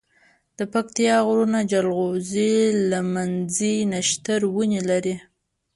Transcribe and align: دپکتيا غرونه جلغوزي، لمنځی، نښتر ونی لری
دپکتيا 0.57 1.15
غرونه 1.27 1.59
جلغوزي، 1.71 2.53
لمنځی، 2.89 3.75
نښتر 3.91 4.39
ونی 4.55 4.81
لری 4.89 5.15